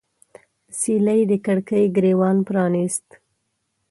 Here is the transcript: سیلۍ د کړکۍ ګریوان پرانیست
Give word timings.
سیلۍ 0.79 1.21
د 1.31 1.31
کړکۍ 1.45 1.83
ګریوان 1.95 2.37
پرانیست 2.47 3.07